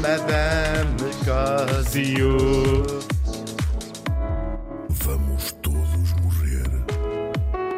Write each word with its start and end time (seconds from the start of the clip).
Madame 0.00 0.96
Cosio. 1.24 2.36
Vamos 4.88 5.52
todos 5.62 6.12
morrer 6.22 6.68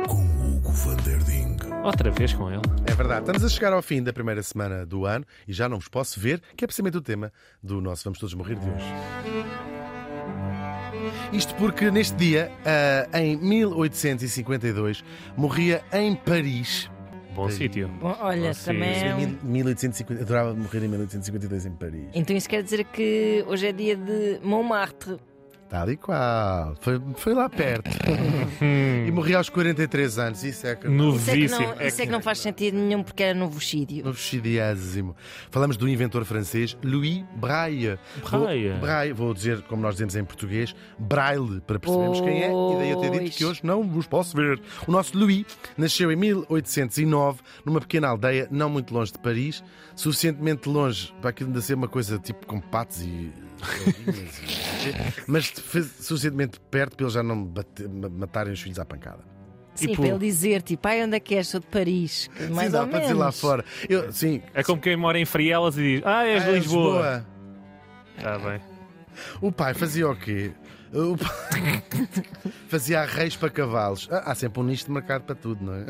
com 0.07 0.23
Hugo 0.23 0.73
van 0.73 0.97
der 0.97 1.23
Ding. 1.25 1.57
Outra 1.85 2.11
vez 2.11 2.33
com 2.33 2.51
ele. 2.51 2.63
É 2.87 2.95
verdade, 2.95 3.21
estamos 3.21 3.45
a 3.45 3.49
chegar 3.49 3.73
ao 3.73 3.83
fim 3.83 4.03
da 4.03 4.13
primeira 4.13 4.43
semana 4.43 4.85
do 4.85 5.05
ano 5.07 5.25
e 5.47 5.53
já 5.53 5.69
não 5.69 5.79
vos 5.79 5.89
posso 5.89 6.19
ver, 6.19 6.41
que 6.57 6.65
é 6.65 6.67
precisamente 6.67 6.97
o 6.97 7.03
tema 7.03 7.33
do 7.63 7.81
nosso 7.81 8.05
Vamos 8.05 8.19
Todos 8.19 8.35
Morrer 8.35 8.57
de 8.57 8.69
hoje. 8.69 8.95
Isto 11.33 11.55
porque 11.57 11.91
neste 11.91 12.17
dia, 12.17 12.51
ah, 12.65 13.19
em 13.21 13.37
1852, 13.37 15.05
morria 15.37 15.85
em 15.93 16.15
Paris. 16.15 16.89
Bom 17.37 17.51
sítio. 17.51 17.89
Bom, 18.01 18.17
olha, 18.21 18.53
Vocês- 18.55 18.65
também 18.65 18.91
é 19.09 19.15
um... 19.15 19.39
1850, 19.51 20.23
adorava 20.23 20.55
morrer 20.55 20.85
em 20.85 20.89
1852 20.89 21.67
em 21.67 21.71
Paris. 21.73 22.07
Então 22.15 22.37
isso 22.37 22.49
quer 22.49 22.63
dizer 22.63 22.85
que 22.85 23.45
hoje 23.47 23.67
é 23.67 23.73
dia 23.73 23.95
de 23.97 24.41
Montmartre. 24.43 25.17
Tal 25.69 25.91
e 25.91 25.97
qual. 25.97 26.77
Foi, 26.81 27.01
foi 27.17 27.35
lá 27.35 27.49
perto. 27.49 27.91
e 28.63 29.11
morri 29.11 29.35
aos 29.35 29.49
43 29.49 30.19
anos. 30.19 30.45
Isso 30.45 30.67
é 30.67 30.77
que. 30.77 30.87
Isso 30.87 30.91
é 30.91 30.91
que 30.91 30.97
Novíssimo. 30.97 31.61
não, 31.61 31.87
isso 31.87 32.03
é 32.03 32.07
que 32.07 32.13
não 32.13 32.23
faz 32.23 32.39
sentido 32.39 32.77
nenhum 32.77 33.03
porque 33.03 33.23
era 33.25 33.37
novocídio. 33.37 34.05
Novicidésimo. 34.05 35.17
Falamos 35.51 35.77
do 35.77 35.89
inventor 35.89 36.25
francês 36.25 36.77
Louis 36.85 37.25
Braille. 37.35 37.99
Braille. 38.31 38.69
Vou, 38.71 38.79
Braille. 38.81 39.13
Vou 39.13 39.35
dizer, 39.35 39.63
como 39.63 39.83
nós 39.83 39.95
dizemos 39.95 40.15
em 40.15 40.25
português, 40.25 40.75
Braille, 40.99 41.61
para 41.67 41.81
percebermos 41.81 42.21
quem 42.21 42.45
é. 42.45 42.49
E 42.49 42.77
daí 42.77 42.91
eu 42.91 43.01
ter 43.01 43.11
dito 43.11 43.37
que 43.37 43.45
hoje 43.45 43.61
não 43.65 43.83
vos 43.83 44.07
posso 44.07 44.37
ver. 44.37 44.61
O 44.87 44.93
nosso 44.93 45.19
Louis 45.19 45.45
nasceu 45.77 46.13
em 46.13 46.17
1809, 46.17 47.41
numa 47.65 47.81
pequena 47.81 48.09
aldeia 48.09 48.47
não 48.53 48.71
muito 48.71 48.95
longe 48.95 49.13
de 49.13 49.19
Paris, 49.19 49.65
suficientemente 49.97 50.69
longe 50.69 51.13
para 51.21 51.31
aquilo 51.31 51.49
ainda 51.49 51.61
ser 51.61 51.75
uma 51.75 51.89
coisa 51.89 52.19
tipo 52.19 52.47
com 52.47 52.61
patos 52.61 53.03
e. 53.03 53.33
Mas 55.27 55.47
fez 55.47 55.87
suficientemente 56.01 56.61
perto 56.71 56.97
para 56.97 57.05
eles 57.05 57.15
já 57.15 57.23
não 57.23 57.45
bate- 57.45 57.87
ma- 57.89 58.09
matarem 58.09 58.53
os 58.53 58.61
filhos 58.61 58.79
à 58.79 58.85
pancada. 58.85 59.25
Sim, 59.75 59.89
Tipo- 59.89 60.03
para 60.03 60.11
ele 60.11 60.19
dizer, 60.19 60.63
tipo, 60.63 60.89
ai, 60.89 61.03
onde 61.05 61.17
é 61.17 61.21
que 61.21 61.35
és? 61.35 61.49
Sou 61.49 61.61
de 61.61 61.67
Paris. 61.67 62.31
Mais 62.51 62.67
sim, 62.67 62.71
dá 62.73 62.81
ou 62.83 62.87
para 62.89 62.99
menos. 62.99 63.01
dizer 63.03 63.15
lá 63.15 63.31
fora. 63.33 63.65
Eu, 63.89 64.11
sim. 64.13 64.41
É 64.55 64.63
como 64.63 64.81
quem 64.81 64.97
mora 64.97 65.19
em 65.19 65.25
Frielas 65.27 65.77
e 65.77 65.83
diz: 65.97 66.03
Ah, 66.07 66.25
és 66.27 66.43
de 66.45 66.49
Ah, 66.49 66.53
Lisboa. 66.53 67.27
Está 68.17 68.39
bem. 68.39 68.61
O 69.41 69.53
pai 69.53 69.75
fazia 69.75 70.09
o 70.09 70.17
quê? 70.17 70.53
O 70.95 71.17
pai 71.17 71.83
fazia 72.69 73.01
arreios 73.03 73.37
para 73.37 73.51
cavalos. 73.51 74.09
Ah, 74.11 74.31
Há 74.31 74.35
sempre 74.35 74.61
um 74.61 74.65
nicho 74.65 74.87
de 74.87 74.91
mercado 74.93 75.25
para 75.25 75.35
tudo, 75.35 75.63
não 75.65 75.75
é? 75.75 75.87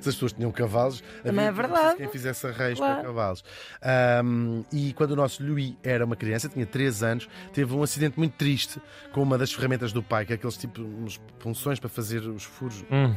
Se 0.00 0.08
as 0.08 0.14
pessoas 0.14 0.32
tinham 0.32 0.50
cavalos, 0.50 1.02
Também 1.22 1.46
havia 1.46 1.62
é 1.62 1.66
verdade. 1.68 1.96
quem 1.98 2.08
fizesse 2.08 2.46
arreios 2.46 2.78
Claro. 2.78 2.94
para 2.96 3.04
cavalos. 3.04 3.44
Ahm, 3.82 4.62
e 4.72 4.92
quando 4.94 5.10
o 5.12 5.16
nosso 5.16 5.42
Louis 5.44 5.74
era 5.82 6.04
uma 6.04 6.16
criança, 6.16 6.48
tinha 6.48 6.66
3 6.66 7.02
anos, 7.02 7.28
teve 7.52 7.74
um 7.74 7.82
acidente 7.82 8.18
muito 8.18 8.34
triste 8.36 8.80
com 9.12 9.22
uma 9.22 9.36
das 9.38 9.52
ferramentas 9.52 9.92
do 9.92 10.02
pai, 10.02 10.24
que 10.26 10.32
é 10.32 10.36
aqueles 10.36 10.56
tipo 10.56 10.80
uns 10.82 11.18
punções 11.38 11.78
para 11.78 11.88
fazer 11.88 12.20
os 12.20 12.44
furos. 12.44 12.84
Hum. 12.90 13.14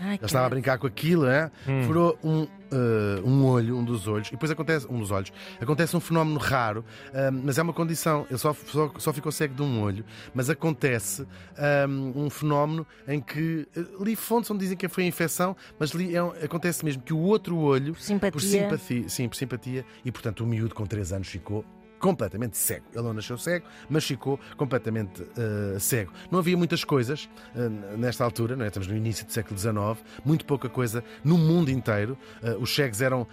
Ai, 0.00 0.14
Ele 0.16 0.24
estava 0.24 0.46
a 0.46 0.48
brincar 0.50 0.78
com 0.78 0.86
aquilo, 0.86 1.26
é? 1.26 1.50
furou 1.86 2.18
um, 2.22 2.46
eh, 2.70 3.20
um 3.24 3.44
olho, 3.44 3.76
um 3.76 3.84
dos 3.84 4.06
olhos, 4.06 4.28
e 4.28 4.32
depois 4.32 4.50
acontece, 4.50 4.86
um 4.88 4.98
dos 4.98 5.10
olhos, 5.10 5.32
acontece 5.60 5.96
um 5.96 6.00
fenómeno 6.00 6.38
raro, 6.38 6.84
ah, 7.12 7.30
mas 7.30 7.58
é 7.58 7.62
uma 7.62 7.72
condição, 7.72 8.26
ele 8.28 8.38
só, 8.38 8.52
só, 8.54 8.92
só 8.98 9.12
ficou 9.12 9.32
cego 9.32 9.54
de 9.54 9.62
um 9.62 9.82
olho, 9.82 10.04
mas 10.34 10.48
acontece 10.50 11.26
ah, 11.56 11.86
um 11.88 12.30
fenómeno 12.30 12.86
em 13.06 13.20
que, 13.20 13.66
eh, 13.76 13.84
li 14.00 14.14
fontes 14.14 14.50
onde 14.50 14.60
dizem 14.60 14.76
que 14.76 14.88
foi 14.88 15.04
infecção, 15.04 15.56
mas 15.78 15.90
li, 15.90 16.14
é 16.14 16.22
um- 16.22 16.30
acontece 16.42 16.84
mesmo 16.84 17.02
que 17.02 17.12
o 17.12 17.18
outro 17.18 17.56
olho, 17.56 17.92
Por 17.94 18.00
simpatia. 18.02 18.32
por 18.32 18.40
simpatia, 18.40 19.08
sim, 19.08 19.28
por 19.28 19.36
simpatia, 19.36 19.84
e 20.04 20.12
portanto 20.12 20.44
o 20.44 20.46
miúdo 20.46 20.74
com 20.74 20.86
3 20.86 21.12
anos 21.12 21.28
ficou 21.28 21.64
completamente 21.98 22.56
cego. 22.56 22.86
Ele 22.92 23.02
não 23.02 23.12
nasceu 23.12 23.36
cego, 23.38 23.66
mas 23.88 24.04
ficou 24.04 24.38
completamente 24.56 25.22
eh, 25.36 25.78
cego. 25.78 26.12
Não 26.30 26.38
havia 26.38 26.56
muitas 26.56 26.84
coisas 26.84 27.28
eh, 27.54 27.68
nesta 27.96 28.24
altura, 28.24 28.56
não 28.56 28.64
é? 28.64 28.68
estamos 28.68 28.88
no 28.88 28.96
início 28.96 29.26
do 29.26 29.32
século 29.32 29.58
XIX, 29.58 29.76
muito 30.24 30.44
pouca 30.44 30.68
coisa 30.68 31.02
no 31.24 31.36
mundo 31.36 31.70
inteiro. 31.70 32.16
Eh, 32.42 32.56
os 32.58 32.74
cegos 32.74 33.00
eram, 33.00 33.26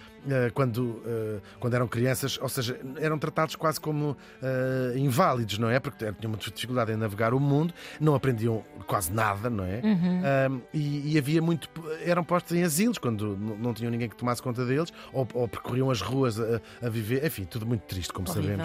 quando, 0.54 1.02
quando 1.60 1.74
eram 1.74 1.86
crianças, 1.86 2.36
ou 2.42 2.48
seja, 2.48 2.80
eram 2.98 3.16
tratados 3.16 3.54
quase 3.54 3.80
como 3.80 4.16
inválidos, 4.96 5.56
não 5.56 5.70
é? 5.70 5.78
Porque 5.78 6.12
tinham 6.14 6.30
muita 6.30 6.50
dificuldade 6.50 6.90
em 6.90 6.96
navegar 6.96 7.32
o 7.32 7.38
mundo, 7.38 7.72
não 8.00 8.12
aprendiam 8.12 8.64
quase 8.88 9.12
nada, 9.12 9.48
não 9.48 9.64
é? 9.64 9.80
Um, 10.50 10.60
e, 10.74 11.12
e 11.12 11.18
havia 11.18 11.40
muito. 11.40 11.68
eram 12.04 12.24
postos 12.24 12.56
em 12.56 12.64
asilos 12.64 12.98
quando 12.98 13.36
não 13.36 13.72
tinham 13.72 13.90
ninguém 13.90 14.08
que 14.08 14.16
tomasse 14.16 14.42
conta 14.42 14.64
deles, 14.64 14.92
ou, 15.12 15.28
ou 15.32 15.46
percorriam 15.46 15.90
as 15.90 16.00
ruas 16.00 16.40
a, 16.40 16.60
a 16.82 16.88
viver. 16.88 17.24
Enfim, 17.24 17.44
tudo 17.44 17.64
muito 17.64 17.82
triste, 17.82 18.12
como 18.12 18.28
Horrível. 18.28 18.42
sabemos. 18.42 18.55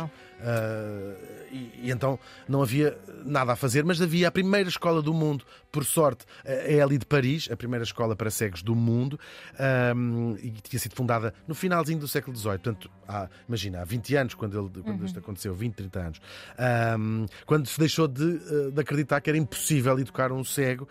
Uh, 0.41 1.41
e, 1.51 1.71
e 1.83 1.91
então 1.91 2.17
não 2.47 2.63
havia 2.63 2.97
nada 3.23 3.53
a 3.53 3.55
fazer, 3.55 3.83
mas 3.83 4.01
havia 4.01 4.27
a 4.27 4.31
primeira 4.31 4.67
escola 4.67 5.01
do 5.01 5.13
mundo, 5.13 5.45
por 5.71 5.85
sorte, 5.85 6.25
é 6.43 6.81
ali 6.81 6.97
de 6.97 7.05
Paris, 7.05 7.47
a 7.51 7.55
primeira 7.55 7.83
escola 7.83 8.15
para 8.15 8.29
cegos 8.31 8.63
do 8.63 8.75
mundo, 8.75 9.19
um, 9.95 10.35
e 10.41 10.51
tinha 10.51 10.79
sido 10.79 10.95
fundada 10.95 11.33
no 11.47 11.53
finalzinho 11.53 11.99
do 11.99 12.07
século 12.07 12.35
XVIII. 12.35 12.51
Portanto, 12.51 12.89
há, 13.07 13.29
imagina, 13.47 13.81
há 13.81 13.85
20 13.85 14.15
anos, 14.15 14.33
quando, 14.33 14.59
ele, 14.59 14.83
quando 14.83 15.05
isto 15.05 15.19
aconteceu, 15.19 15.53
20, 15.53 15.75
30 15.75 15.99
anos, 15.99 16.21
um, 16.99 17.25
quando 17.45 17.67
se 17.67 17.79
deixou 17.79 18.07
de, 18.07 18.23
uh, 18.23 18.71
de 18.71 18.81
acreditar 18.81 19.21
que 19.21 19.29
era 19.29 19.37
impossível 19.37 19.97
educar 19.99 20.31
um 20.31 20.43
cego, 20.43 20.87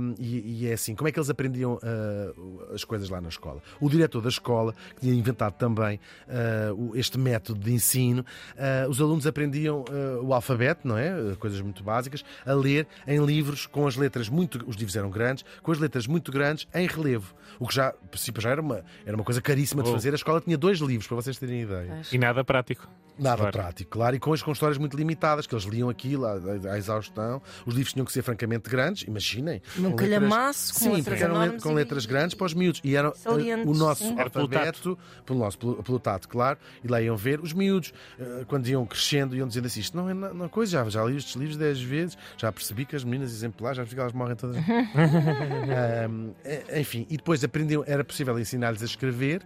um, 0.00 0.14
e, 0.18 0.62
e 0.62 0.68
é 0.68 0.72
assim, 0.72 0.94
como 0.94 1.08
é 1.08 1.12
que 1.12 1.18
eles 1.18 1.30
aprendiam 1.30 1.74
uh, 1.74 2.74
as 2.74 2.84
coisas 2.84 3.08
lá 3.08 3.20
na 3.20 3.28
escola? 3.28 3.62
O 3.80 3.88
diretor 3.88 4.22
da 4.22 4.28
escola, 4.28 4.74
que 4.94 5.02
tinha 5.02 5.14
inventado 5.14 5.54
também 5.54 6.00
uh, 6.28 6.96
este 6.96 7.18
método 7.18 7.60
de 7.60 7.72
ensino, 7.72 8.19
uh, 8.20 8.88
os 8.88 9.00
alunos 9.00 9.26
aprendiam 9.26 9.84
uh, 9.88 10.24
o 10.24 10.32
alfabeto, 10.34 10.86
não 10.86 10.96
é? 10.96 11.14
Uh, 11.14 11.36
Coisas 11.36 11.60
muito 11.60 11.82
básicas, 11.82 12.24
a 12.44 12.52
ler 12.52 12.86
em 13.06 13.24
livros 13.24 13.66
com 13.66 13.86
as 13.86 13.96
letras 13.96 14.28
muito. 14.28 14.62
Os 14.66 14.76
livros 14.76 14.96
eram 14.96 15.10
grandes, 15.10 15.44
com 15.62 15.72
as 15.72 15.78
letras 15.78 16.06
muito 16.06 16.30
grandes 16.30 16.66
em 16.74 16.86
relevo. 16.86 17.34
O 17.58 17.66
que 17.66 17.74
já, 17.74 17.92
por 17.92 18.18
si, 18.18 18.32
já 18.38 18.50
era 18.50 18.60
uma, 18.60 18.82
era 19.04 19.16
uma 19.16 19.24
coisa 19.24 19.40
caríssima 19.40 19.82
de 19.82 19.90
Oh. 19.90 19.92
fazer. 19.92 20.12
A 20.12 20.14
escola 20.14 20.40
tinha 20.40 20.56
dois 20.56 20.78
livros, 20.78 21.06
para 21.06 21.16
vocês 21.16 21.38
terem 21.38 21.62
ideia. 21.62 22.00
E 22.12 22.18
nada 22.18 22.44
prático. 22.44 22.88
Nada 23.20 23.36
Claro. 23.36 23.52
prático, 23.52 23.90
claro, 23.90 24.16
e 24.16 24.18
com, 24.18 24.32
as- 24.32 24.42
com 24.42 24.50
histórias 24.52 24.78
muito 24.78 24.96
limitadas, 24.96 25.46
que 25.46 25.54
eles 25.54 25.64
liam 25.66 25.88
aquilo 25.90 26.24
à, 26.24 26.32
à- 26.32 26.72
à 26.72 26.78
exaustão. 26.78 27.42
Os 27.66 27.74
livros 27.74 27.92
tinham 27.92 28.04
que 28.06 28.12
ser 28.12 28.22
francamente 28.22 28.68
grandes, 28.70 29.02
imaginem. 29.06 29.60
Num 29.76 29.90
com 29.90 29.96
calhamaço, 29.96 30.72
com 30.74 30.80
Sim, 30.80 30.86
letras 30.96 31.04
porque 31.04 31.22
eram 31.24 31.38
let- 31.38 31.62
com 31.62 31.72
letras 31.74 32.06
grandes 32.06 32.34
para 32.34 32.46
os 32.46 32.54
miúdos. 32.54 32.80
E 32.82 32.96
eram 32.96 33.10
eh, 33.10 33.62
o 33.66 33.74
nosso 33.74 34.04
sim. 34.04 34.18
Alfabeto, 34.18 34.98
pelo 35.26 35.38
nosso, 35.38 35.58
pelo, 35.58 35.82
pelo 35.82 35.98
tato, 36.00 36.28
claro, 36.28 36.58
e 36.82 36.88
lá 36.88 37.00
iam 37.02 37.16
ver. 37.16 37.40
Os 37.40 37.52
miúdos, 37.52 37.92
eh, 38.18 38.44
quando 38.48 38.66
iam 38.68 38.84
crescendo, 38.86 39.36
iam 39.36 39.46
dizendo 39.46 39.66
assim: 39.66 39.80
isto 39.80 39.96
não 39.96 40.08
é 40.08 40.14
na 40.14 40.48
coisa, 40.48 40.72
já, 40.84 40.88
já 40.88 41.04
li 41.04 41.16
estes 41.16 41.34
livros 41.36 41.56
dez 41.58 41.80
vezes, 41.80 42.16
já 42.38 42.50
percebi 42.50 42.86
que 42.86 42.96
as 42.96 43.04
meninas 43.04 43.30
exemplares, 43.32 43.76
já 43.76 43.82
percebi 43.82 43.96
que 43.96 44.00
elas 44.00 44.12
morrem 44.14 44.36
todas. 44.36 44.56
Ahm, 44.64 46.32
eh, 46.44 46.80
enfim, 46.80 47.06
e 47.10 47.16
depois 47.16 47.42
aprendiam, 47.44 47.84
era 47.86 48.04
possível 48.04 48.38
ensinar-lhes 48.38 48.82
a 48.82 48.86
escrever. 48.86 49.42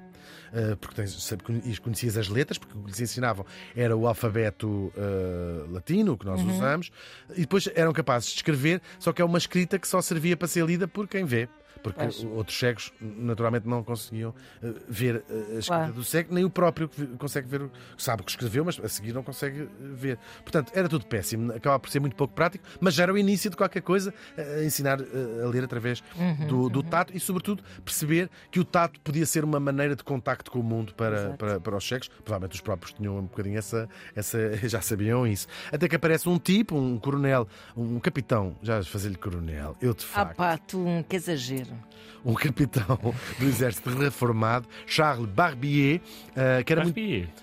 Uh, 0.52 0.76
porque 0.76 0.96
tens, 0.96 1.78
conhecias 1.78 2.16
as 2.16 2.28
letras, 2.28 2.58
porque 2.58 2.76
o 2.76 2.82
que 2.82 2.90
lhes 2.90 3.00
ensinavam 3.00 3.44
era 3.74 3.96
o 3.96 4.06
alfabeto 4.06 4.68
uh, 4.68 5.72
latino, 5.72 6.16
que 6.16 6.26
nós 6.26 6.40
usamos, 6.40 6.90
e 7.32 7.40
depois 7.40 7.68
eram 7.74 7.92
capazes 7.92 8.30
de 8.30 8.36
escrever, 8.36 8.80
só 8.98 9.12
que 9.12 9.20
é 9.20 9.24
uma 9.24 9.38
escrita 9.38 9.78
que 9.78 9.88
só 9.88 10.00
servia 10.00 10.36
para 10.36 10.48
ser 10.48 10.64
lida 10.64 10.86
por 10.86 11.08
quem 11.08 11.24
vê. 11.24 11.48
Porque 11.82 12.02
outros 12.26 12.58
cegos 12.58 12.92
naturalmente 13.00 13.66
não 13.68 13.82
conseguiam 13.82 14.30
uh, 14.30 14.74
ver 14.88 15.16
uh, 15.16 15.56
a 15.56 15.58
escrita 15.58 15.74
Claro. 15.74 15.92
do 15.92 16.04
cego, 16.04 16.34
nem 16.34 16.44
o 16.44 16.50
próprio 16.50 16.88
que 16.88 17.06
consegue 17.18 17.48
ver, 17.48 17.68
sabe 17.98 18.22
o 18.22 18.24
que 18.24 18.30
escreveu, 18.30 18.64
mas 18.64 18.78
a 18.82 18.88
seguir 18.88 19.12
não 19.12 19.22
consegue 19.22 19.62
uh, 19.62 19.70
ver. 19.80 20.18
Portanto, 20.42 20.72
era 20.74 20.88
tudo 20.88 21.06
péssimo, 21.06 21.52
acaba 21.52 21.78
por 21.78 21.90
ser 21.90 22.00
muito 22.00 22.16
pouco 22.16 22.34
prático, 22.34 22.64
mas 22.80 22.94
já 22.94 23.02
era 23.04 23.12
o 23.12 23.18
início 23.18 23.50
de 23.50 23.56
qualquer 23.56 23.82
coisa, 23.82 24.14
a 24.36 24.64
ensinar 24.64 24.98
a 25.00 25.46
ler 25.48 25.64
através 25.64 26.02
do, 26.48 26.68
do 26.68 26.82
tato 26.82 27.14
e, 27.16 27.20
sobretudo, 27.20 27.62
perceber 27.84 28.30
que 28.50 28.60
o 28.60 28.64
tato 28.64 29.00
podia 29.00 29.26
ser 29.26 29.44
uma 29.44 29.60
maneira 29.60 29.94
de 29.96 30.02
contacto 30.04 30.50
com 30.50 30.60
o 30.60 30.62
mundo 30.62 30.94
para, 30.94 31.30
para, 31.30 31.60
para 31.60 31.76
os 31.76 31.86
cegos. 31.86 32.08
Provavelmente 32.08 32.54
os 32.54 32.60
próprios 32.60 32.92
tinham 32.92 33.18
um 33.18 33.22
bocadinho 33.22 33.58
essa, 33.58 33.88
essa. 34.14 34.38
já 34.68 34.80
sabiam 34.80 35.26
isso. 35.26 35.46
Até 35.72 35.88
que 35.88 35.96
aparece 35.96 36.28
um 36.28 36.38
tipo, 36.38 36.76
um 36.76 36.98
coronel, 36.98 37.46
um 37.76 37.98
capitão, 38.00 38.56
já 38.62 38.82
fazer-lhe 38.84 39.16
coronel, 39.16 39.76
eu 39.80 39.94
de 39.94 40.04
Ah 40.04 40.08
facto 40.08 40.36
pá, 40.36 40.58
tu, 40.58 40.78
um, 40.78 41.02
que 41.02 41.16
exagero. 41.16 41.63
Um 42.24 42.34
capitão 42.34 42.98
do 43.38 43.44
exército 43.44 43.90
reformado, 43.90 44.66
Charles 44.86 45.28
Barbier, 45.28 46.00
eh, 46.34 46.62
que 46.64 46.72
era 46.72 46.82
muito. 46.82 46.98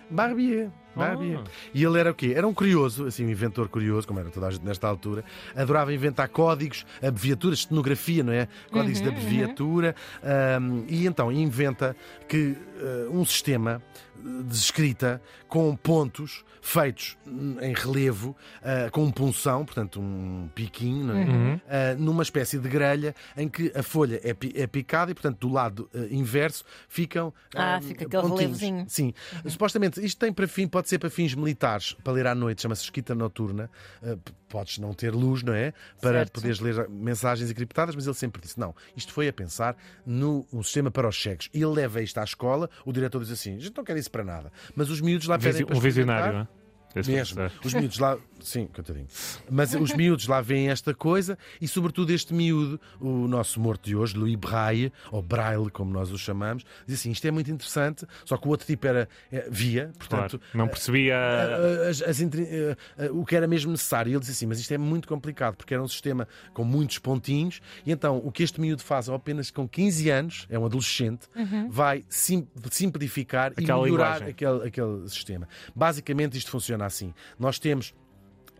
Barbier. 0.09 0.71
Vai, 0.95 1.11
havia. 1.11 1.43
E 1.73 1.83
ele 1.83 1.99
era 1.99 2.11
o 2.11 2.13
quê? 2.13 2.33
Era 2.35 2.47
um 2.47 2.53
curioso, 2.53 3.05
assim, 3.05 3.25
um 3.25 3.29
inventor 3.29 3.67
curioso, 3.69 4.07
como 4.07 4.19
era 4.19 4.29
toda 4.29 4.47
a 4.47 4.51
gente 4.51 4.63
nesta 4.65 4.87
altura. 4.87 5.23
Adorava 5.55 5.93
inventar 5.93 6.27
códigos, 6.29 6.85
abreviaturas, 7.01 7.59
estenografia, 7.59 8.23
não 8.23 8.33
é? 8.33 8.47
Códigos 8.71 9.01
de 9.01 9.07
abreviatura. 9.07 9.95
ahm, 10.23 10.83
e 10.87 11.05
então 11.07 11.31
inventa 11.31 11.95
que 12.27 12.55
ah, 12.81 13.09
um 13.11 13.25
sistema 13.25 13.81
de 14.23 14.55
escrita 14.55 15.19
com 15.47 15.75
pontos 15.75 16.43
feitos 16.61 17.17
em 17.59 17.73
relevo, 17.73 18.35
ah, 18.61 18.87
com 18.91 19.03
um 19.05 19.11
punção, 19.11 19.65
portanto 19.65 19.99
um 19.99 20.47
piquinho, 20.53 21.05
não 21.07 21.17
é? 21.17 21.61
Ah, 21.67 21.95
numa 21.97 22.21
espécie 22.21 22.59
de 22.59 22.69
grelha 22.69 23.15
em 23.35 23.49
que 23.49 23.71
a 23.75 23.81
folha 23.81 24.21
é, 24.23 24.31
pi- 24.33 24.53
é 24.55 24.67
picada 24.67 25.09
e, 25.09 25.13
portanto, 25.15 25.39
do 25.39 25.51
lado 25.51 25.89
ah, 25.95 25.97
inverso 26.11 26.63
ficam 26.87 27.33
Ah, 27.55 27.77
ah, 27.77 27.81
fica 27.81 28.05
aquele 28.05 28.21
pontinhos. 28.21 28.39
relevozinho. 28.59 28.85
Sim. 28.87 29.11
Supostamente 29.47 30.05
isto 30.05 30.19
tem 30.19 30.31
para 30.31 30.47
fim, 30.47 30.67
pode 30.67 30.80
ser 30.89 30.99
para 30.99 31.09
fins 31.09 31.33
militares, 31.35 31.93
para 32.03 32.13
ler 32.13 32.27
à 32.27 32.35
noite, 32.35 32.61
chama-se 32.61 32.83
escrita 32.83 33.13
noturna. 33.15 33.69
P- 34.01 34.33
podes 34.49 34.77
não 34.79 34.93
ter 34.93 35.13
luz, 35.13 35.43
não 35.43 35.53
é? 35.53 35.73
Para 36.01 36.11
Certo. 36.19 36.33
poderes 36.33 36.59
ler 36.59 36.89
mensagens 36.89 37.49
encriptadas, 37.49 37.95
mas 37.95 38.05
ele 38.05 38.15
sempre 38.15 38.41
disse: 38.41 38.59
não, 38.59 38.75
isto 38.95 39.13
foi 39.13 39.27
a 39.27 39.33
pensar 39.33 39.75
no 40.05 40.45
um 40.51 40.61
sistema 40.61 40.91
para 40.91 41.07
os 41.07 41.21
cegos. 41.21 41.49
E 41.53 41.57
ele 41.63 41.73
leva 41.73 42.01
isto 42.01 42.17
à 42.19 42.23
escola, 42.23 42.69
o 42.85 42.91
diretor 42.91 43.21
diz 43.21 43.31
assim: 43.31 43.55
a 43.55 43.59
gente 43.59 43.75
não 43.77 43.83
quer 43.83 43.95
isso 43.97 44.11
para 44.11 44.23
nada. 44.23 44.51
Mas 44.75 44.89
os 44.89 44.99
miúdos 45.01 45.27
lá 45.27 45.37
pedem 45.37 45.65
um 45.77 45.79
visionário, 45.79 46.33
não 46.33 46.39
é? 46.41 46.47
Foi 46.93 47.13
Mesmo. 47.13 47.41
Os 47.63 47.73
miúdos 47.73 47.99
lá. 47.99 48.17
Sim, 48.41 48.65
coitadinho. 48.73 49.05
Mas 49.51 49.75
os 49.75 49.93
miúdos 49.93 50.27
lá 50.27 50.41
veem 50.41 50.69
esta 50.69 50.95
coisa 50.95 51.37
e, 51.61 51.67
sobretudo, 51.67 52.11
este 52.11 52.33
miúdo, 52.33 52.81
o 52.99 53.27
nosso 53.27 53.59
morto 53.59 53.85
de 53.85 53.95
hoje, 53.95 54.17
Louis 54.17 54.35
Braille, 54.35 54.91
ou 55.11 55.21
Braille, 55.21 55.69
como 55.69 55.93
nós 55.93 56.11
o 56.11 56.17
chamamos, 56.17 56.65
diz 56.87 56.99
assim: 56.99 57.11
isto 57.11 57.25
é 57.27 57.29
muito 57.31 57.51
interessante, 57.51 58.03
só 58.25 58.37
que 58.37 58.47
o 58.47 58.49
outro 58.49 58.65
tipo 58.65 58.87
era, 58.87 59.07
é, 59.31 59.47
via, 59.49 59.91
portanto. 59.97 60.39
Claro. 60.39 60.57
Não 60.57 60.67
percebia. 60.67 61.15
a- 61.15 61.89
as- 61.89 62.01
as 62.01 62.19
eh, 62.19 62.75
eh, 62.97 63.09
o 63.11 63.23
que 63.23 63.35
era 63.35 63.47
mesmo 63.47 63.71
necessário. 63.71 64.09
E 64.09 64.13
ele 64.13 64.19
disse 64.21 64.31
assim: 64.31 64.47
Mas 64.47 64.59
isto 64.59 64.71
é 64.73 64.77
muito 64.77 65.07
complicado, 65.07 65.55
porque 65.55 65.73
era 65.75 65.83
um 65.83 65.87
sistema 65.87 66.27
com 66.51 66.63
muitos 66.63 66.97
pontinhos. 66.97 67.61
E 67.85 67.91
então, 67.91 68.17
o 68.23 68.31
que 68.31 68.41
este 68.41 68.59
miúdo 68.59 68.81
faz, 68.81 69.07
ao 69.07 69.15
apenas 69.15 69.51
com 69.51 69.67
15 69.69 70.09
anos, 70.09 70.47
é 70.49 70.57
um 70.57 70.65
adolescente, 70.65 71.27
vai 71.69 72.03
sim- 72.09 72.47
simplificar 72.71 73.51
Aquela 73.55 73.87
e 73.87 73.91
melhorar 73.91 74.23
aquele, 74.23 74.67
aquele 74.67 75.07
sistema. 75.07 75.47
Basicamente, 75.75 76.37
isto 76.37 76.49
funciona 76.49 76.80
assim: 76.85 77.13
nós 77.39 77.59
temos 77.59 77.93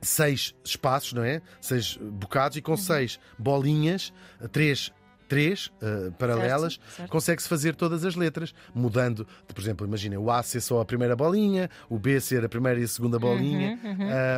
seis 0.01 0.55
espaços, 0.63 1.13
não 1.13 1.23
é? 1.23 1.41
Seis 1.59 1.97
bocados 1.97 2.57
e 2.57 2.61
com 2.61 2.75
seis 2.75 3.19
bolinhas, 3.37 4.13
três. 4.51 4.91
Três 5.31 5.71
eh, 5.81 6.11
paralelas, 6.19 6.77
consegue-se 7.07 7.47
fazer 7.47 7.73
todas 7.73 8.03
as 8.03 8.15
letras, 8.17 8.53
mudando, 8.75 9.25
por 9.47 9.61
exemplo, 9.61 9.87
imagina 9.87 10.19
o 10.19 10.29
A 10.29 10.43
ser 10.43 10.59
só 10.59 10.81
a 10.81 10.85
primeira 10.85 11.15
bolinha, 11.15 11.69
o 11.89 11.97
B 11.97 12.19
ser 12.19 12.43
a 12.43 12.49
primeira 12.49 12.81
e 12.81 12.83
a 12.83 12.87
segunda 12.87 13.17
bolinha, 13.17 13.79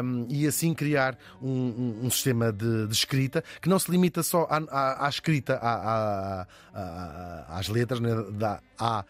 um, 0.03 0.27
e 0.29 0.45
assim 0.45 0.71
criar 0.75 1.17
um, 1.41 1.49
um- 1.49 1.99
um 2.03 2.11
sistema 2.11 2.51
de, 2.53 2.85
de 2.85 2.93
escrita 2.93 3.43
que 3.59 3.67
não 3.67 3.79
se 3.79 3.89
limita 3.89 4.21
só 4.21 4.45
à, 4.47 4.57
à- 4.69 5.05
à 5.07 5.09
escrita, 5.09 5.55
à- 5.61 6.45
às 7.49 7.67
letras, 7.69 7.99
né, 7.99 8.09
da 8.31 8.59
A 8.79 9.03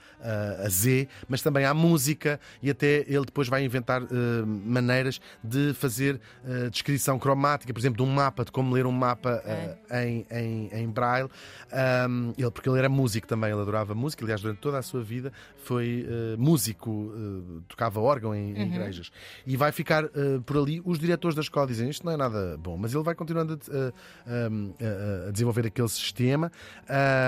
a 0.66 0.70
Z, 0.70 1.08
mas 1.28 1.42
também 1.42 1.66
à 1.66 1.74
música, 1.74 2.40
e 2.62 2.70
até 2.70 3.04
ele 3.08 3.26
depois 3.26 3.48
vai 3.50 3.64
inventar 3.64 4.02
eh, 4.04 4.06
maneiras 4.46 5.20
de 5.44 5.74
fazer 5.74 6.20
eh, 6.46 6.70
descrição 6.70 7.18
cromática, 7.20 7.74
por 7.74 7.80
exemplo, 7.80 7.98
de 7.98 8.10
um 8.10 8.14
mapa, 8.14 8.46
de 8.46 8.52
como 8.52 8.74
ler 8.74 8.86
um 8.86 8.92
mapa 8.92 9.42
eh, 9.46 10.06
em, 10.06 10.26
em, 10.32 10.70
em 10.84 10.88
braille. 10.90 11.30
Um, 11.74 12.34
ele, 12.38 12.52
porque 12.52 12.70
ele 12.70 12.78
era 12.78 12.88
músico 12.88 13.26
também, 13.28 13.52
ele 13.52 13.60
adorava 13.62 13.96
música, 13.96 14.24
aliás, 14.24 14.42
durante 14.42 14.60
toda 14.60 14.78
a 14.78 14.82
sua 14.84 15.02
vida 15.02 15.34
foi 15.64 16.06
eh, 16.08 16.36
músico, 16.38 17.12
eh, 17.16 17.62
tocava 17.68 18.00
órgão 18.00 18.36
em, 18.36 18.52
em 18.52 18.68
igrejas. 18.68 19.12
E 19.46 19.58
vai 19.58 19.72
ficar 19.72 20.04
eh, 20.06 20.10
por 20.46 20.58
ali. 20.58 20.82
Os 20.86 21.00
diretores 21.00 21.36
da 21.36 21.42
escola 21.42 21.66
dizem 21.66 21.90
isto 21.90 22.06
não 22.06 22.14
é 22.14 22.18
nada 22.18 22.58
bom, 22.60 22.78
mas 22.78 22.94
ele 22.94 23.04
vai 23.04 23.16
continuando 23.16 23.60
a, 23.72 23.76
a- 23.76 25.26
a- 25.26 25.30
a 25.30 25.32
desenvolver 25.32 25.66
aquele 25.66 25.90
sistema 25.90 26.52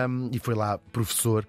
um, 0.10 0.30
e 0.32 0.40
foi 0.40 0.54
lá 0.54 0.78
professor 0.78 1.48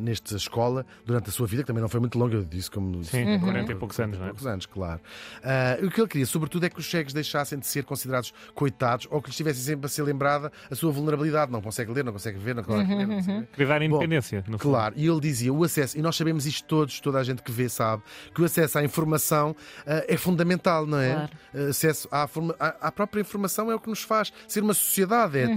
nesta 0.00 0.36
escola 0.36 0.84
durante 1.04 1.28
a 1.30 1.32
sua 1.32 1.46
vida, 1.46 1.62
que 1.62 1.66
também 1.66 1.80
não 1.82 1.88
foi 1.88 2.00
muito 2.00 2.18
longa, 2.18 2.34
eu 2.36 2.44
disse 2.44 2.70
como. 2.70 3.02
Sim, 3.04 3.38
40 3.40 3.72
e 3.72 3.74
poucos 3.74 3.98
anos, 4.00 4.18
não 4.18 4.24
é? 4.26 4.28
poucos 4.28 4.46
anos, 4.46 4.66
claro. 4.66 5.00
Ah, 5.42 5.76
o 5.82 5.90
que 5.90 6.00
ele 6.00 6.08
queria, 6.08 6.26
sobretudo, 6.26 6.64
é 6.66 6.70
que 6.70 6.78
os 6.78 6.88
cegos 6.88 7.12
deixassem 7.12 7.58
de 7.58 7.66
ser 7.66 7.84
considerados 7.84 8.32
coitados 8.54 9.06
ou 9.10 9.20
que 9.20 9.28
lhes 9.28 9.36
tivessem 9.36 9.62
sempre 9.62 9.86
a 9.86 9.88
ser 9.88 10.02
lembrada 10.02 10.52
a 10.70 10.74
sua 10.74 10.92
vulnerabilidade. 10.92 11.50
Não 11.50 11.60
consegue 11.62 11.90
ler, 11.92 12.04
não 12.04 12.12
consegue 12.12 12.27
ver, 12.36 12.54
não 12.54 12.64
consegue 12.64 12.94
ler. 12.94 13.06
Não 13.06 13.14
consegue 13.16 13.38
ver. 13.38 13.46
Queria 13.52 13.66
dar 13.66 13.78
Bom, 13.78 13.84
independência, 13.84 14.42
fundo. 14.42 14.58
Claro, 14.58 14.94
e 14.98 15.06
ele 15.06 15.20
dizia: 15.20 15.52
o 15.54 15.62
acesso, 15.64 15.96
e 15.96 16.02
nós 16.02 16.16
sabemos 16.16 16.44
isto 16.44 16.66
todos, 16.66 17.00
toda 17.00 17.18
a 17.18 17.24
gente 17.24 17.40
que 17.42 17.52
vê 17.52 17.68
sabe, 17.68 18.02
que 18.34 18.42
o 18.42 18.44
acesso 18.44 18.78
à 18.78 18.84
informação 18.84 19.56
ah, 19.86 20.04
é 20.06 20.16
fundamental, 20.16 20.84
não 20.86 20.98
é? 20.98 21.14
Claro. 21.14 21.30
Ah, 21.54 21.70
acesso 21.70 22.08
à, 22.10 22.26
forma- 22.26 22.56
à- 22.60 22.88
à 22.88 22.92
própria 22.92 23.20
informação 23.20 23.70
é 23.70 23.74
o 23.74 23.80
que 23.80 23.88
nos 23.88 24.02
faz 24.02 24.32
ser 24.46 24.62
uma 24.62 24.74
sociedade, 24.74 25.38
é 25.38 25.48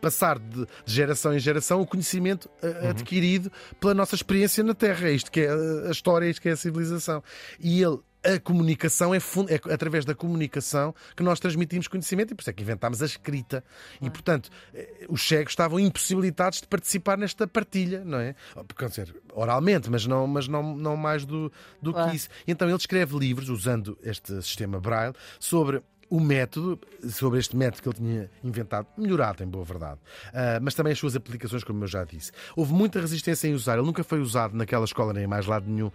passar 0.00 0.38
de 0.38 0.66
de 0.84 0.92
geração 0.94 1.34
em 1.34 1.38
geração 1.38 1.80
o 1.80 1.86
conhecimento 1.86 2.48
ah, 2.62 2.90
adquirido 2.90 3.52
pela 3.78 3.92
nossa 3.94 4.14
experiência 4.14 4.64
na 4.64 4.74
Terra. 4.74 5.08
É 5.08 5.12
isto 5.12 5.30
que 5.30 5.40
é 5.40 5.50
a 5.88 5.90
história, 5.90 6.26
é 6.26 6.30
isto 6.30 6.40
que 6.40 6.48
é 6.48 6.52
a 6.52 6.56
civilização. 6.56 7.22
E 7.60 7.82
ele. 7.82 7.98
A 8.34 8.40
comunicação 8.40 9.14
é, 9.14 9.20
fun- 9.20 9.46
é 9.48 9.54
através 9.72 10.04
da 10.04 10.14
comunicação 10.14 10.94
que 11.16 11.22
nós 11.22 11.38
transmitimos 11.38 11.86
conhecimento 11.88 12.32
e 12.32 12.34
por 12.34 12.40
isso 12.42 12.50
é 12.50 12.52
que 12.52 12.62
inventámos 12.62 13.00
a 13.02 13.06
escrita. 13.06 13.62
E, 14.00 14.10
portanto, 14.10 14.50
eh, 14.74 15.06
os 15.08 15.26
cegos 15.26 15.52
estavam 15.52 15.78
impossibilitados 15.78 16.60
de 16.60 16.66
participar 16.66 17.16
nesta 17.16 17.46
partilha, 17.46 18.02
não 18.04 18.18
é? 18.18 18.34
Quer 18.76 18.88
dizer, 18.88 19.14
oralmente, 19.32 19.88
mas 19.90 20.06
não, 20.06 20.26
mas 20.26 20.48
não, 20.48 20.74
não 20.76 20.96
mais 20.96 21.24
do, 21.24 21.52
do 21.80 21.92
Claro. 21.92 22.10
que 22.10 22.16
isso. 22.16 22.28
E 22.46 22.50
então 22.52 22.68
ele 22.68 22.76
escreve 22.76 23.16
livros, 23.18 23.48
usando 23.48 23.96
este 24.02 24.42
sistema 24.42 24.80
Braille, 24.80 25.14
sobre 25.38 25.82
o 26.08 26.20
método, 26.20 26.78
sobre 27.10 27.38
este 27.38 27.56
método 27.56 27.82
que 27.82 27.88
ele 27.88 27.96
tinha 27.96 28.30
inventado, 28.44 28.86
melhorado, 28.96 29.42
em 29.42 29.46
boa 29.46 29.64
verdade, 29.64 29.98
Ah, 30.32 30.58
mas 30.60 30.74
também 30.74 30.92
as 30.92 30.98
suas 30.98 31.16
aplicações, 31.16 31.64
como 31.64 31.82
eu 31.84 31.88
já 31.88 32.04
disse. 32.04 32.30
Houve 32.54 32.72
muita 32.72 33.00
resistência 33.00 33.48
em 33.48 33.54
usar, 33.54 33.76
ele 33.76 33.86
nunca 33.86 34.04
foi 34.04 34.20
usado 34.20 34.56
naquela 34.56 34.84
escola 34.84 35.12
nem 35.12 35.24
em 35.24 35.26
mais 35.26 35.46
lado 35.46 35.66
nenhum, 35.68 35.90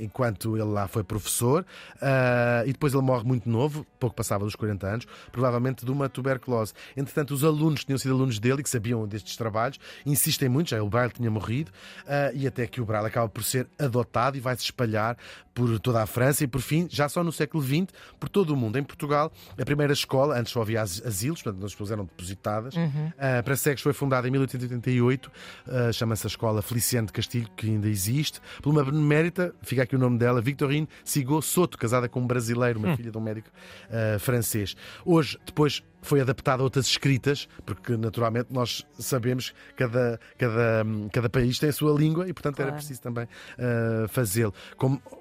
enquanto 0.00 0.56
ele 0.56 0.64
lá 0.66 0.88
foi 0.88 1.02
professor, 1.04 1.64
Ah, 2.00 2.62
e 2.66 2.72
depois 2.72 2.92
ele 2.94 3.02
morre 3.02 3.24
muito 3.24 3.48
novo, 3.48 3.86
pouco 3.98 4.16
passava 4.16 4.44
dos 4.44 4.56
40 4.56 4.86
anos, 4.86 5.06
provavelmente 5.30 5.84
de 5.84 5.90
uma 5.90 6.08
tuberculose. 6.08 6.72
Entretanto, 6.96 7.32
os 7.34 7.44
alunos 7.44 7.80
que 7.80 7.86
tinham 7.86 7.98
sido 7.98 8.14
alunos 8.14 8.38
dele 8.38 8.60
e 8.60 8.62
que 8.62 8.70
sabiam 8.70 9.06
destes 9.06 9.36
trabalhos 9.36 9.78
insistem 10.04 10.48
muito, 10.48 10.70
já 10.70 10.82
o 10.82 10.88
Braille 10.88 11.12
tinha 11.12 11.30
morrido, 11.30 11.70
ah, 12.06 12.30
e 12.34 12.46
até 12.46 12.66
que 12.66 12.80
o 12.80 12.84
Braille 12.84 13.06
acaba 13.06 13.28
por 13.28 13.44
ser 13.44 13.66
adotado 13.78 14.36
e 14.36 14.40
vai 14.40 14.56
se 14.56 14.62
espalhar 14.62 15.16
por 15.54 15.78
toda 15.80 16.02
a 16.02 16.06
França 16.06 16.44
e, 16.44 16.46
por 16.46 16.62
fim, 16.62 16.88
já 16.90 17.08
só 17.10 17.22
no 17.22 17.30
século 17.30 17.62
XX, 17.62 17.88
por 18.18 18.28
todo 18.28 18.54
o 18.54 18.56
mundo. 18.62 18.78
Em 18.78 18.82
Portugal, 18.82 19.32
a 19.58 19.64
primeira 19.64 19.92
escola, 19.92 20.38
antes 20.38 20.52
só 20.52 20.62
havia 20.62 20.80
as- 20.82 21.02
asilos, 21.04 21.42
portanto, 21.42 21.64
as 21.66 21.72
pessoas 21.72 21.90
eram 21.90 22.04
depositadas, 22.04 22.74
ah, 23.18 23.42
para 23.42 23.56
cegos 23.56 23.82
foi 23.82 23.92
fundada 23.92 24.26
em 24.26 24.30
1888, 24.30 25.30
ah, 25.68 25.92
chama-se 25.92 26.26
a 26.26 26.28
Escola 26.28 26.62
Feliciano 26.62 27.06
de 27.06 27.12
Castilho, 27.12 27.48
que 27.56 27.66
ainda 27.66 27.88
existe, 27.88 28.40
por 28.62 28.70
uma 28.70 28.84
benemérita, 28.84 29.54
fica 29.62 29.82
aqui 29.82 29.96
o 29.96 29.98
nome 29.98 30.18
dela, 30.18 30.40
Victorine 30.40 30.88
Sigot 31.04 31.44
Soto, 31.44 31.76
casada 31.76 32.08
com 32.08 32.20
um 32.20 32.26
brasileiro, 32.26 32.78
uma 32.78 32.96
filha 32.96 33.10
de 33.10 33.18
um 33.18 33.20
médico 33.20 33.48
ah, 33.90 34.18
francês. 34.18 34.74
Hoje, 35.04 35.38
depois 35.44 35.82
foi 36.02 36.20
adaptada 36.20 36.60
a 36.62 36.64
outras 36.64 36.86
escritas, 36.86 37.48
porque 37.64 37.96
naturalmente 37.96 38.48
nós 38.50 38.84
sabemos 38.98 39.50
que 39.50 39.74
cada, 39.76 40.20
cada, 40.36 40.84
cada 41.12 41.30
país 41.30 41.58
tem 41.58 41.68
a 41.68 41.72
sua 41.72 41.98
língua 41.98 42.28
e, 42.28 42.32
portanto, 42.32 42.58
era 42.58 42.68
Claro. 42.70 42.76
preciso 42.76 43.00
também 43.00 43.26
ah, 43.58 44.06
fazê-lo. 44.08 44.52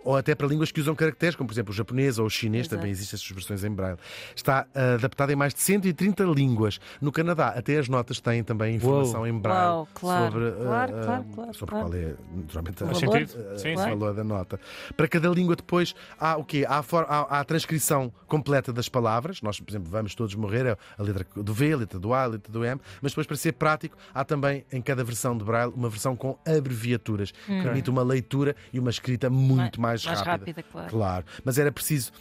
Ou 0.04 0.18
até 0.18 0.34
para 0.36 0.48
línguas 0.48 0.72
que 0.72 0.82
usam 0.82 0.96
caracteres, 0.96 1.36
como 1.36 1.48
por 1.48 1.54
exemplo 1.54 1.72
o 1.72 1.76
japonês 1.76 2.18
ou 2.20 2.26
o 2.26 2.30
chinês, 2.30 2.66
Exato. 2.66 2.78
também 2.78 2.92
existem 2.92 3.16
essas 3.18 3.30
versões 3.30 3.64
em 3.64 3.70
braille. 3.72 3.98
Está 4.36 4.66
ah, 4.74 4.94
adaptada 4.96 5.32
em 5.32 5.36
mais 5.36 5.54
de 5.54 5.62
130 5.62 6.24
línguas. 6.26 6.80
No 7.00 7.12
Canadá, 7.12 7.50
até 7.50 7.78
as 7.78 7.88
notas 7.88 8.20
têm 8.20 8.44
também 8.44 8.76
informação 8.76 9.26
em 9.28 9.38
braille 9.38 9.62
Uau, 9.72 9.88
claro. 9.94 10.32
sobre, 10.32 10.48
ah, 10.48 10.52
Claro, 10.72 10.92
claro, 10.94 11.26
claro, 11.36 11.54
sobre 11.54 11.76
claro. 11.76 11.90
qual 11.90 12.00
é, 12.00 12.16
naturalmente, 12.36 12.84
O 12.84 12.88
a 12.88 12.92
valor. 12.92 13.28
Sim, 13.58 13.74
o 13.74 13.78
sim. 13.78 13.90
valor 13.90 14.14
da 14.16 14.24
nota. 14.24 14.60
Para 14.98 15.08
cada 15.08 15.30
língua 15.30 15.56
depois 15.56 15.94
há 16.20 16.38
o 16.38 16.44
quê? 16.44 16.66
Há 16.68 16.78
a, 16.80 16.84
há- 17.02 17.38
há 17.38 17.40
a 17.40 17.44
transcrição 17.44 18.12
completa 18.28 18.74
das 18.74 18.90
palavras. 18.90 19.42
Nós, 19.42 19.60
por 19.60 19.70
exemplo, 19.72 19.90
vamos 19.92 20.16
todos 20.16 20.34
morrer 20.36 20.71
é 20.72 20.78
a 20.98 21.04
letra 21.04 21.26
do 21.36 21.54
V, 21.54 21.74
a 21.74 21.78
letra 21.78 22.00
do 22.00 22.14
A, 22.14 22.24
a 22.24 22.28
letra 22.28 22.52
do 22.52 22.66
M, 22.66 22.80
mas 23.02 23.12
depois 23.12 23.28
para 23.28 23.38
ser 23.38 23.54
prático 23.54 23.98
há 24.14 24.24
também 24.24 24.66
em 24.72 24.82
cada 24.82 25.04
versão 25.04 25.38
de 25.38 25.44
Braille 25.44 25.74
uma 25.76 25.90
versão 25.90 26.16
com 26.16 26.38
abreviaturas, 26.46 27.32
que 27.32 27.62
permite 27.64 27.90
uma 27.90 28.04
leitura 28.04 28.56
e 28.72 28.80
uma 28.80 28.90
escrita 28.90 29.30
muito 29.30 29.80
mais, 29.80 30.06
mais 30.06 30.22
rápida, 30.22 30.64
claro. 30.64 30.90
Claro, 30.90 31.26
mas 31.44 31.58
era 31.58 31.72
preciso 31.72 32.12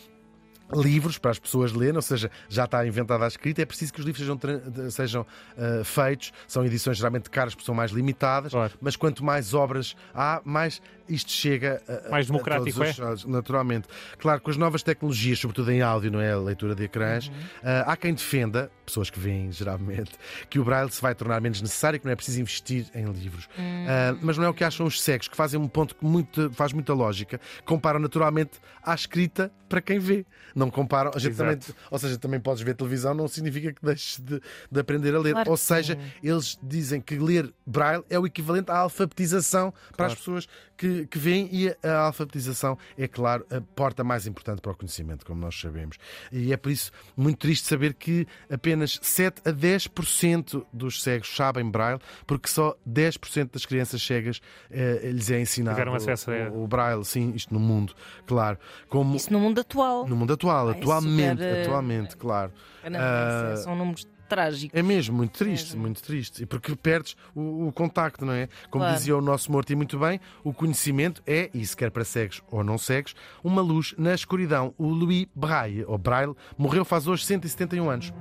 livros 0.73 1.19
para 1.19 1.33
as 1.33 1.38
pessoas 1.38 1.73
lerem, 1.73 1.97
ou 1.97 2.02
seja, 2.02 2.30
já 2.49 2.64
está 2.64 2.87
inventada 2.87 3.25
a 3.25 3.28
escrita, 3.28 3.61
é 3.61 3.66
preciso 3.66 3.92
que 3.92 4.00
os 4.00 4.07
livros 4.07 4.25
sejam, 4.25 4.90
sejam 4.90 5.26
ah, 5.59 5.83
feitos, 5.85 6.33
são 6.47 6.64
edições 6.64 6.97
geralmente 6.97 7.28
caras, 7.28 7.54
porque 7.54 7.66
são 7.66 7.75
mais 7.75 7.90
limitadas, 7.90 8.52
Claro. 8.52 8.73
mas 8.80 8.95
quanto 8.97 9.25
mais 9.25 9.52
obras 9.52 9.97
há, 10.14 10.40
mais 10.45 10.80
isto 11.11 11.31
chega 11.31 11.83
a, 11.88 12.09
a- 12.09 12.11
Mais 12.11 12.26
a 12.26 12.33
democrático, 12.33 12.73
todos 12.79 12.90
os 12.93 12.99
lados, 12.99 13.25
naturalmente. 13.25 13.88
Claro, 14.19 14.40
com 14.40 14.50
as 14.50 14.57
novas 14.57 14.83
tecnologias, 14.83 15.38
sobretudo 15.38 15.71
em 15.71 15.83
áudio, 15.83 16.11
não 16.11 16.21
é? 16.21 16.33
A 16.33 16.38
leitura 16.38 16.75
de 16.75 16.85
ecrãs, 16.85 17.29
Uhum. 17.29 17.35
ah, 17.62 17.93
há 17.93 17.97
quem 17.97 18.14
defenda, 18.14 18.71
pessoas 18.87 19.11
que 19.11 19.19
veem 19.21 19.52
geralmente, 19.52 20.12
que 20.49 20.59
o 20.59 20.64
braille 20.64 20.90
se 20.90 21.00
vai 21.00 21.14
tornar 21.14 21.40
menos 21.40 21.61
necessário, 21.62 21.99
que 21.99 22.05
não 22.07 22.12
é 22.12 22.17
preciso 22.17 22.40
investir 22.40 22.87
em 22.95 23.05
livros. 23.11 23.49
Ah, 23.59 24.17
mas 24.23 24.37
não 24.37 24.45
é 24.45 24.49
o 24.49 24.55
que 24.55 24.64
acham 24.64 24.87
os 24.87 25.00
cegos, 25.02 25.29
que 25.29 25.37
fazem 25.37 25.59
um 25.61 25.69
ponto 25.69 25.95
que 25.95 26.05
muito, 26.05 26.50
faz 26.52 26.73
muita 26.73 26.93
lógica, 26.95 27.40
comparam 27.64 27.99
naturalmente 28.00 28.59
à 28.83 28.95
escrita 28.95 29.50
para 29.69 29.81
quem 29.81 29.99
vê. 29.99 30.26
Não 30.55 30.69
comparam, 30.69 31.11
a 31.11 31.21
também, 31.21 31.59
ou 31.90 31.99
seja, 31.99 32.19
também 32.19 32.40
podes 32.40 32.61
ver 32.62 32.75
televisão, 32.75 33.14
não 33.14 33.29
significa 33.29 33.73
que 33.73 33.85
deixes 33.85 34.19
de, 34.19 34.40
de 34.71 34.81
aprender 34.81 35.14
a 35.14 35.19
ler. 35.21 35.33
Claro 35.33 35.50
ou 35.50 35.57
seja, 35.57 35.95
sim. 35.95 36.29
eles 36.29 36.59
dizem 36.61 37.00
que 37.00 37.17
ler 37.17 37.52
braille 37.64 38.02
é 38.11 38.19
o 38.19 38.26
equivalente 38.26 38.71
à 38.71 38.79
alfabetização 38.79 39.73
para 39.97 40.07
as 40.07 40.14
pessoas 40.14 40.49
que, 40.80 41.06
que 41.08 41.18
veem 41.18 41.46
e 41.52 41.76
a 41.87 42.06
alfabetização 42.06 42.78
é, 42.96 43.06
claro, 43.06 43.44
a 43.50 43.60
porta 43.60 44.02
mais 44.02 44.26
importante 44.26 44.62
para 44.62 44.72
o 44.72 44.75
conhecimento, 44.75 45.26
como 45.26 45.38
nós 45.38 45.60
sabemos. 45.60 45.99
E 46.32 46.54
é 46.54 46.56
por 46.56 46.72
isso 46.72 46.90
muito 47.14 47.37
triste 47.38 47.66
saber 47.68 47.92
que 47.92 48.26
apenas 48.50 48.99
7 49.02 49.42
a 49.44 49.52
10% 49.52 50.64
dos 50.72 51.02
cegos 51.02 51.28
sabem 51.37 51.70
braille, 51.70 52.00
porque 52.26 52.49
só 52.49 52.75
10% 52.88 53.50
das 53.52 53.66
crianças 53.66 54.00
cegas 54.02 54.40
eh, 54.70 55.10
lhes 55.12 55.30
é 55.30 55.38
ensinado 55.38 55.75
Tiveram 55.76 55.94
acesso 55.94 56.30
a- 56.30 56.49
o, 56.50 56.64
o 56.64 56.66
braille, 56.66 57.04
sim, 57.04 57.32
isto 57.34 57.52
no 57.52 57.60
mundo, 57.60 57.94
claro. 58.26 58.58
Como 58.88 59.14
Isso 59.16 59.30
no 59.30 59.38
mundo 59.38 59.60
atual. 59.60 60.06
no 60.08 60.16
mundo 60.16 60.32
atual, 60.32 60.70
Ai, 60.70 60.78
atualmente, 60.78 61.42
super, 61.42 61.60
atualmente, 61.62 62.16
claro. 62.16 62.52
Não, 62.90 62.99
Ah, 62.99 63.50
é- 63.52 63.56
são 63.56 63.76
números 63.76 64.06
trágicos. 64.30 64.78
É 64.78 64.82
mesmo, 64.82 65.16
muito 65.16 65.32
triste, 65.37 65.66
Mesmo. 65.70 65.80
muito 65.82 66.02
triste. 66.02 66.42
E 66.42 66.46
porque 66.46 66.75
perdes 66.76 67.16
o, 67.34 67.66
o 67.68 67.72
contacto, 67.72 68.25
não 68.25 68.32
é? 68.32 68.49
Como 68.70 68.84
Claro. 68.84 68.96
dizia 68.96 69.16
o 69.16 69.20
nosso 69.20 69.50
morto 69.52 69.70
e 69.70 69.76
muito 69.76 69.99
bem, 69.99 70.20
o 70.44 70.52
conhecimento 70.54 71.22
é, 71.26 71.50
e 71.52 71.66
se 71.66 71.76
quer 71.76 71.90
para 71.90 72.04
cegos 72.04 72.40
ou 72.50 72.62
não 72.64 72.78
cegos, 72.78 73.14
uma 73.44 73.60
luz 73.60 73.94
na 73.99 74.14
escuridão. 74.14 74.72
O 74.78 74.88
Louis 74.88 75.26
Braille, 75.34 75.84
ou 75.87 75.99
Braille, 75.99 76.34
morreu 76.56 76.84
faz 76.84 77.06
hoje 77.06 77.25
171 77.26 77.90
anos. 77.90 78.12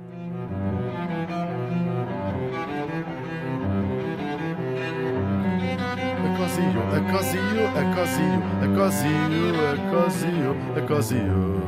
A 6.22 6.36
cozinho, 6.36 6.80
a 6.82 7.00
cozinho, 7.12 7.64
a 7.68 7.94
cozinho, 7.94 8.40
a 8.60 8.66
cozinho, 8.76 9.50
a 9.60 9.76
cozinho, 9.90 10.50
a 10.76 10.80
cozinho, 10.86 11.62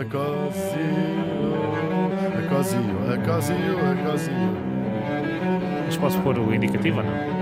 a 0.00 0.04
cozinho, 0.04 1.85
casinho, 2.48 3.12
é 3.12 3.18
casinho, 3.18 3.78
é 3.78 4.02
casinho. 4.04 4.56
Mas 5.84 5.96
posso 5.96 6.20
pôr 6.20 6.38
o 6.38 6.54
indicativo 6.54 6.98
ou 6.98 7.04
não? 7.04 7.35